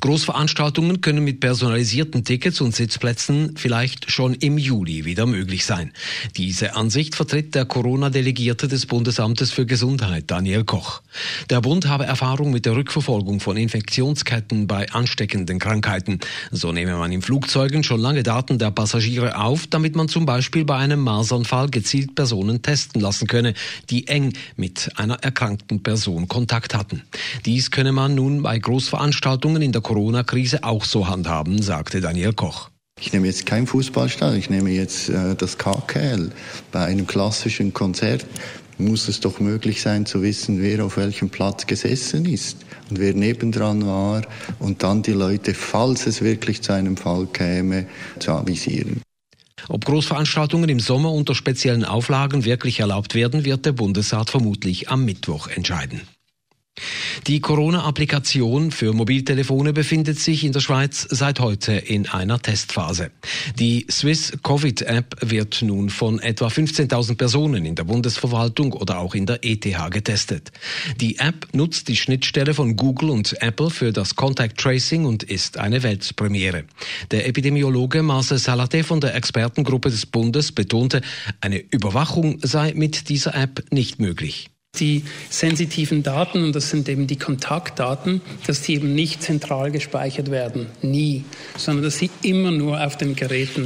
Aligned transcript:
Großveranstaltungen 0.00 1.00
können 1.00 1.24
mit 1.24 1.40
personalisierten 1.40 2.24
Tickets 2.24 2.60
und 2.60 2.74
Sitzplätzen 2.74 3.56
vielleicht 3.56 4.10
schon 4.10 4.34
im 4.34 4.58
Juli 4.58 5.04
wieder 5.04 5.26
möglich 5.26 5.64
sein. 5.64 5.92
Diese 6.36 6.74
Ansicht 6.76 7.14
vertritt 7.14 7.54
der 7.54 7.64
Corona-Delegierte 7.64 8.68
des 8.68 8.86
Bundesamtes 8.86 9.52
für 9.52 9.66
Gesundheit, 9.66 10.24
Daniel 10.30 10.64
Koch. 10.64 11.02
Der 11.50 11.60
Bund 11.60 11.86
habe 11.86 12.04
Erfahrung 12.04 12.50
mit 12.50 12.66
der 12.66 12.76
Rückverfolgung 12.76 13.40
von 13.40 13.56
Infektionsketten 13.56 14.66
bei 14.66 14.90
ansteckenden 14.90 15.58
Krankheiten. 15.58 16.20
So 16.50 16.72
nehme 16.72 16.96
man 16.96 17.12
in 17.12 17.22
Flugzeugen 17.22 17.84
schon 17.84 18.00
lange 18.00 18.22
Daten 18.22 18.58
der 18.58 18.70
Passagiere 18.70 19.38
auf, 19.38 19.66
damit 19.66 19.96
man 19.96 20.08
zum 20.08 20.26
Beispiel 20.26 20.64
bei 20.64 20.76
einem 20.76 21.00
Marsernfall 21.00 21.68
gezielt 21.70 22.14
Personen 22.14 22.62
testen 22.62 23.00
lassen 23.00 23.26
könne, 23.26 23.54
die 23.90 24.08
eng 24.08 24.32
mit 24.56 24.90
einer 24.96 25.16
erkrankten 25.22 25.82
Person 25.82 26.28
Kontakt 26.28 26.74
hatten. 26.74 27.02
Dies 27.44 27.70
könne 27.70 27.92
man 27.92 28.14
nun 28.14 28.42
bei 28.42 28.58
Großveranstaltungen 28.58 29.62
in 29.62 29.72
der 29.76 29.82
Corona-Krise 29.82 30.64
auch 30.64 30.84
so 30.84 31.06
handhaben, 31.06 31.60
sagte 31.60 32.00
Daniel 32.00 32.32
Koch. 32.32 32.70
Ich 32.98 33.12
nehme 33.12 33.26
jetzt 33.26 33.44
kein 33.44 33.66
Fußballstadion, 33.66 34.38
ich 34.38 34.48
nehme 34.48 34.70
jetzt 34.70 35.10
äh, 35.10 35.34
das 35.34 35.58
KKL. 35.58 36.30
Bei 36.72 36.86
einem 36.86 37.06
klassischen 37.06 37.74
Konzert 37.74 38.24
muss 38.78 39.06
es 39.06 39.20
doch 39.20 39.38
möglich 39.38 39.82
sein 39.82 40.06
zu 40.06 40.22
wissen, 40.22 40.62
wer 40.62 40.82
auf 40.82 40.96
welchem 40.96 41.28
Platz 41.28 41.66
gesessen 41.66 42.24
ist 42.24 42.56
und 42.88 42.98
wer 42.98 43.12
nebendran 43.12 43.86
war 43.86 44.22
und 44.60 44.82
dann 44.82 45.02
die 45.02 45.12
Leute, 45.12 45.52
falls 45.52 46.06
es 46.06 46.22
wirklich 46.22 46.62
zu 46.62 46.72
einem 46.72 46.96
Fall 46.96 47.26
käme, 47.26 47.86
zu 48.18 48.32
avisieren. 48.32 49.02
Ob 49.68 49.84
Großveranstaltungen 49.84 50.70
im 50.70 50.80
Sommer 50.80 51.12
unter 51.12 51.34
speziellen 51.34 51.84
Auflagen 51.84 52.46
wirklich 52.46 52.80
erlaubt 52.80 53.14
werden, 53.14 53.44
wird 53.44 53.66
der 53.66 53.72
Bundesrat 53.72 54.30
vermutlich 54.30 54.88
am 54.88 55.04
Mittwoch 55.04 55.48
entscheiden. 55.48 56.00
Die 57.26 57.40
Corona-Applikation 57.40 58.70
für 58.70 58.92
Mobiltelefone 58.92 59.72
befindet 59.72 60.20
sich 60.20 60.44
in 60.44 60.52
der 60.52 60.60
Schweiz 60.60 61.06
seit 61.10 61.40
heute 61.40 61.72
in 61.72 62.08
einer 62.08 62.40
Testphase. 62.40 63.10
Die 63.58 63.86
Swiss 63.90 64.32
Covid-App 64.42 65.16
wird 65.22 65.62
nun 65.62 65.90
von 65.90 66.20
etwa 66.20 66.46
15.000 66.46 67.16
Personen 67.16 67.64
in 67.64 67.74
der 67.74 67.84
Bundesverwaltung 67.84 68.74
oder 68.74 68.98
auch 68.98 69.14
in 69.14 69.26
der 69.26 69.44
ETH 69.44 69.66
getestet. 69.90 70.52
Die 71.00 71.18
App 71.18 71.48
nutzt 71.52 71.88
die 71.88 71.96
Schnittstelle 71.96 72.54
von 72.54 72.76
Google 72.76 73.10
und 73.10 73.42
Apple 73.42 73.70
für 73.70 73.92
das 73.92 74.14
Contact 74.14 74.58
Tracing 74.58 75.04
und 75.04 75.22
ist 75.24 75.58
eine 75.58 75.82
Weltpremiere. 75.82 76.64
Der 77.10 77.26
Epidemiologe 77.26 78.02
Marcel 78.02 78.38
Salate 78.38 78.84
von 78.84 79.00
der 79.00 79.14
Expertengruppe 79.14 79.90
des 79.90 80.06
Bundes 80.06 80.52
betonte, 80.52 81.00
eine 81.40 81.58
Überwachung 81.58 82.38
sei 82.42 82.72
mit 82.74 83.08
dieser 83.08 83.34
App 83.34 83.64
nicht 83.72 83.98
möglich 83.98 84.50
die 84.80 85.04
sensitiven 85.30 86.02
Daten, 86.02 86.44
und 86.44 86.54
das 86.54 86.70
sind 86.70 86.88
eben 86.88 87.06
die 87.06 87.16
Kontaktdaten, 87.16 88.20
dass 88.46 88.62
die 88.62 88.74
eben 88.74 88.94
nicht 88.94 89.22
zentral 89.22 89.70
gespeichert 89.70 90.30
werden, 90.30 90.66
nie, 90.82 91.24
sondern 91.56 91.84
dass 91.84 91.98
sie 91.98 92.10
immer 92.22 92.50
nur 92.50 92.84
auf 92.84 92.96
den 92.96 93.16
Geräten 93.16 93.64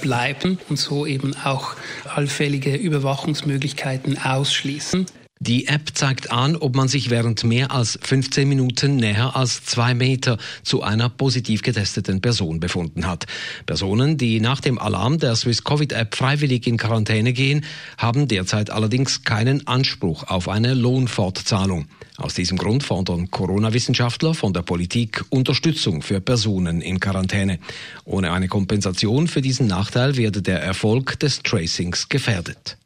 bleiben 0.00 0.58
und 0.68 0.78
so 0.78 1.06
eben 1.06 1.34
auch 1.36 1.76
allfällige 2.14 2.74
Überwachungsmöglichkeiten 2.74 4.18
ausschließen. 4.18 5.06
Die 5.42 5.68
App 5.68 5.92
zeigt 5.94 6.32
an, 6.32 6.54
ob 6.54 6.76
man 6.76 6.86
sich 6.86 7.08
während 7.08 7.44
mehr 7.44 7.70
als 7.70 7.98
15 8.02 8.46
Minuten 8.46 8.96
näher 8.96 9.36
als 9.36 9.64
zwei 9.64 9.94
Meter 9.94 10.36
zu 10.62 10.82
einer 10.82 11.08
positiv 11.08 11.62
getesteten 11.62 12.20
Person 12.20 12.60
befunden 12.60 13.06
hat. 13.06 13.24
Personen, 13.64 14.18
die 14.18 14.38
nach 14.38 14.60
dem 14.60 14.78
Alarm 14.78 15.18
der 15.18 15.34
Swiss 15.36 15.64
Covid 15.64 15.94
App 15.94 16.14
freiwillig 16.14 16.66
in 16.66 16.76
Quarantäne 16.76 17.32
gehen, 17.32 17.64
haben 17.96 18.28
derzeit 18.28 18.68
allerdings 18.68 19.24
keinen 19.24 19.66
Anspruch 19.66 20.24
auf 20.24 20.46
eine 20.46 20.74
Lohnfortzahlung. 20.74 21.86
Aus 22.18 22.34
diesem 22.34 22.58
Grund 22.58 22.82
fordern 22.82 23.30
Corona-Wissenschaftler 23.30 24.34
von 24.34 24.52
der 24.52 24.60
Politik 24.60 25.24
Unterstützung 25.30 26.02
für 26.02 26.20
Personen 26.20 26.82
in 26.82 27.00
Quarantäne. 27.00 27.60
Ohne 28.04 28.32
eine 28.32 28.48
Kompensation 28.48 29.26
für 29.26 29.40
diesen 29.40 29.68
Nachteil 29.68 30.18
werde 30.18 30.42
der 30.42 30.60
Erfolg 30.60 31.18
des 31.18 31.42
Tracings 31.42 32.10
gefährdet. 32.10 32.76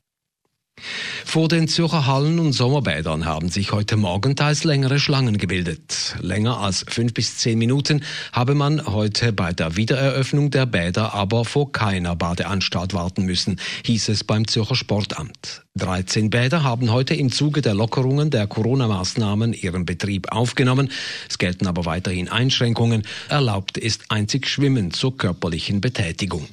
Vor 1.35 1.49
den 1.49 1.67
Zürcher 1.67 2.07
Hallen 2.07 2.39
und 2.39 2.53
Sommerbädern 2.53 3.25
haben 3.25 3.49
sich 3.49 3.73
heute 3.73 3.97
Morgen 3.97 4.37
teils 4.37 4.63
längere 4.63 5.01
Schlangen 5.01 5.37
gebildet. 5.37 6.15
Länger 6.21 6.59
als 6.61 6.85
fünf 6.87 7.13
bis 7.13 7.39
zehn 7.39 7.59
Minuten 7.59 8.05
habe 8.33 8.55
man 8.55 8.87
heute 8.87 9.33
bei 9.33 9.53
der 9.53 9.75
Wiedereröffnung 9.75 10.53
der 10.53 10.67
Bäder 10.67 11.13
aber 11.13 11.45
vor 11.45 11.73
keiner 11.73 12.15
Badeanstalt 12.15 12.95
warten 12.95 13.25
müssen, 13.25 13.59
hieß 13.85 14.11
es 14.11 14.23
beim 14.23 14.47
Zürcher 14.47 14.77
Sportamt. 14.77 15.65
13 15.75 16.31
Bäder 16.31 16.63
haben 16.63 16.93
heute 16.93 17.15
im 17.15 17.33
Zuge 17.33 17.63
der 17.63 17.75
Lockerungen 17.75 18.31
der 18.31 18.47
Corona-Maßnahmen 18.47 19.55
ihren 19.55 19.87
Betrieb 19.87 20.31
aufgenommen. 20.31 20.89
Es 21.29 21.39
gelten 21.39 21.67
aber 21.67 21.85
weiterhin 21.85 22.29
Einschränkungen. 22.29 23.03
Erlaubt 23.29 23.77
ist 23.77 24.05
einzig 24.09 24.47
Schwimmen 24.47 24.93
zur 24.93 25.17
körperlichen 25.17 25.81
Betätigung. 25.81 26.47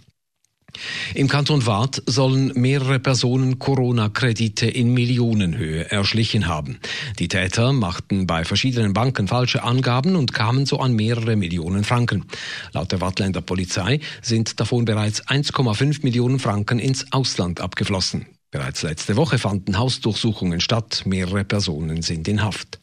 Im 1.14 1.28
Kanton 1.28 1.66
Waadt 1.66 2.02
sollen 2.06 2.52
mehrere 2.56 3.00
Personen 3.00 3.60
Corona-Kredite 3.60 4.68
in 4.68 4.94
Millionenhöhe 4.94 5.90
erschlichen 5.92 6.48
haben. 6.48 6.80
Die 7.20 7.28
Täter 7.28 7.74
machten 7.74 8.28
bei 8.28 8.46
verschiedenen 8.46 8.94
Banken 8.94 9.28
falsche 9.28 9.64
Angaben 9.64 10.16
und 10.16 10.34
kamen 10.34 10.66
so 10.66 10.80
an 10.80 10.94
mehrere 10.94 11.36
Millionen 11.36 11.84
Franken. 11.84 12.26
Laut 12.74 12.92
der 12.92 13.02
Wattländer 13.02 13.42
Polizei 13.42 14.00
sind 14.22 14.60
davon 14.60 14.86
bereits 14.86 15.28
1,5 15.28 16.04
Millionen 16.04 16.40
Franken 16.40 16.80
ins 16.80 17.12
Ausland 17.12 17.62
abgeflossen. 17.62 18.26
Bereits 18.52 18.84
letzte 18.84 19.16
Woche 19.16 19.40
fanden 19.40 19.78
Hausdurchsuchungen 19.78 20.60
statt, 20.60 21.04
mehrere 21.06 21.46
Personen 21.46 22.02
sind 22.02 22.28
in 22.28 22.44
Haft. 22.44 22.80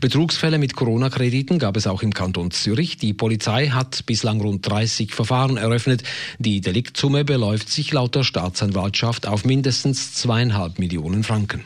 Betrugsfälle 0.00 0.58
mit 0.58 0.74
Corona-Krediten 0.74 1.58
gab 1.58 1.76
es 1.76 1.86
auch 1.86 2.02
im 2.02 2.14
Kanton 2.14 2.50
Zürich. 2.50 2.96
Die 2.96 3.14
Polizei 3.14 3.68
hat 3.68 4.06
bislang 4.06 4.40
rund 4.40 4.68
30 4.68 5.14
Verfahren 5.14 5.56
eröffnet. 5.56 6.02
Die 6.38 6.60
Deliktsumme 6.60 7.24
beläuft 7.24 7.68
sich 7.68 7.92
laut 7.92 8.14
der 8.14 8.24
Staatsanwaltschaft 8.24 9.26
auf 9.26 9.44
mindestens 9.44 10.14
zweieinhalb 10.14 10.78
Millionen 10.78 11.24
Franken. 11.24 11.64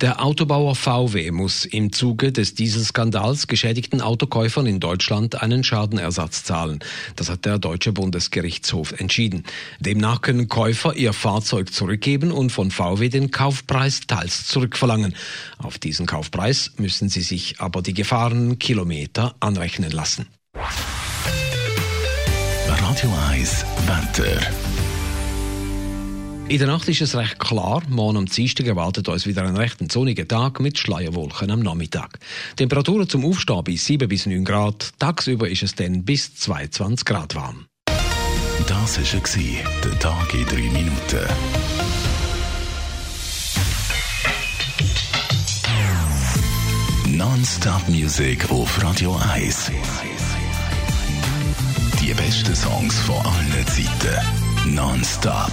Der 0.00 0.24
Autobauer 0.24 0.74
VW 0.74 1.30
muss 1.30 1.64
im 1.64 1.92
Zuge 1.92 2.32
des 2.32 2.54
Dieselskandals 2.54 3.46
geschädigten 3.46 4.00
Autokäufern 4.00 4.66
in 4.66 4.80
Deutschland 4.80 5.42
einen 5.42 5.64
Schadenersatz 5.64 6.44
zahlen. 6.44 6.80
Das 7.16 7.28
hat 7.28 7.44
der 7.44 7.58
Deutsche 7.58 7.92
Bundesgerichtshof 7.92 8.98
entschieden. 8.98 9.44
Demnach 9.78 10.22
können 10.22 10.48
Käufer 10.48 10.96
ihr 10.96 11.12
Fahrzeug 11.12 11.72
zurückgeben 11.72 12.32
und 12.32 12.50
von 12.50 12.70
VW 12.70 13.08
den 13.08 13.30
Kaufpreis 13.30 14.00
teils 14.06 14.46
zurückverlangen. 14.46 15.14
Auf 15.58 15.78
diesen 15.78 16.06
Kaufpreis 16.06 16.72
müssen 16.76 17.08
sie 17.08 17.22
sich 17.22 17.60
aber 17.60 17.82
die 17.82 17.94
gefahrenen 17.94 18.58
Kilometer 18.58 19.34
anrechnen 19.40 19.90
lassen. 19.90 20.26
Radio 22.66 23.10
1 23.30 23.64
Wetter. 23.86 24.79
In 26.50 26.58
der 26.58 26.66
Nacht 26.66 26.88
ist 26.88 27.00
es 27.00 27.14
recht 27.14 27.38
klar. 27.38 27.80
Morgen 27.88 28.16
am 28.16 28.26
Dienstag 28.26 28.66
erwartet 28.66 29.08
uns 29.08 29.24
wieder 29.24 29.44
ein 29.44 29.56
recht 29.56 29.76
sonniger 29.92 30.26
Tag 30.26 30.58
mit 30.58 30.78
Schleierwolken 30.78 31.48
am 31.48 31.60
Nachmittag. 31.60 32.18
Temperaturen 32.56 33.08
zum 33.08 33.24
Aufstehen 33.24 33.62
bis 33.62 33.84
7 33.84 34.08
bis 34.08 34.26
9 34.26 34.44
Grad. 34.44 34.90
Tagsüber 34.98 35.48
ist 35.48 35.62
es 35.62 35.76
dann 35.76 36.02
bis 36.04 36.34
22 36.34 37.04
Grad 37.04 37.36
warm. 37.36 37.66
Das 38.66 38.98
war 38.98 39.70
der 39.84 39.98
Tag 40.00 40.34
in 40.34 40.44
3 40.44 40.56
Minuten. 40.56 41.28
Non-Stop 47.16 47.88
Music 47.88 48.50
auf 48.50 48.82
Radio 48.82 49.16
1. 49.34 49.70
Die 52.02 52.12
besten 52.12 52.56
Songs 52.56 52.98
von 52.98 53.24
allen 53.24 53.66
Zeiten. 53.68 54.74
Non-Stop. 54.74 55.52